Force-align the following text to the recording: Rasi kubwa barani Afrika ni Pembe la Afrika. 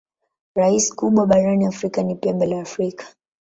Rasi 0.55 0.91
kubwa 0.97 1.25
barani 1.31 1.65
Afrika 1.65 2.03
ni 2.03 2.15
Pembe 2.15 2.45
la 2.45 2.61
Afrika. 2.61 3.05